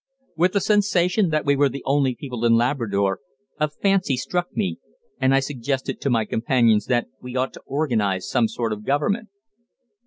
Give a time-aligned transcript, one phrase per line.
[0.35, 3.19] With the sensation that we were the only people in Labrador,
[3.59, 4.79] a fancy struck me
[5.19, 9.29] and I suggested to my companions that we ought to organise some sort of government.